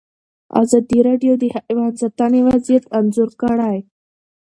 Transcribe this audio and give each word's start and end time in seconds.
ازادي 0.61 0.99
راډیو 1.09 1.33
د 1.37 1.43
حیوان 1.55 1.93
ساتنه 2.01 2.39
وضعیت 2.47 2.83
انځور 2.97 3.29
کړی. 3.41 3.77